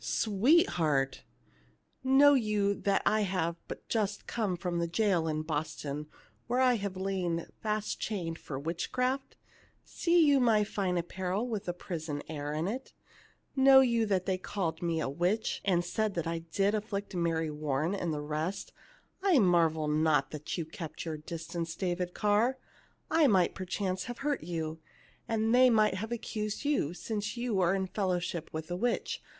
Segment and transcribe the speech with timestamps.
[0.03, 1.21] "Sweetheart
[2.03, 6.07] !""Know you that I have but just come from the jail in Boston,
[6.47, 9.35] where I have lain fast chained for witchcraft?
[9.83, 12.93] See you my fine apparel with the prison air in it?
[13.55, 15.85] Know you that they called 248 THE LITTLE MAID AT THE DOOR me a witch,
[15.85, 18.73] and said that I did afflict Mary War ren and the rest?
[19.21, 22.57] I marvel not that you kept your distance, David Carr;
[23.11, 24.79] I might perchance have hurt you,
[25.27, 29.21] and they might have accused you, since you were in fellowship with a witch.